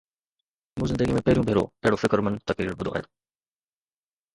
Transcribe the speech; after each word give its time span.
مون 0.77 0.87
زندگيءَ 0.91 1.15
۾ 1.19 1.21
پهريون 1.27 1.47
ڀيرو 1.49 1.63
اهڙو 1.83 2.01
فڪرمند 2.03 2.43
تقرير 2.49 2.73
ٻڌو 2.79 2.95
آهي. 2.95 3.09